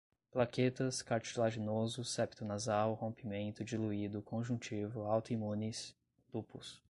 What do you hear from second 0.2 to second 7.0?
plaquetas, cartilaginoso, septo nasal, rompimento, diluído, conjuntivo, autoimunes, lúpus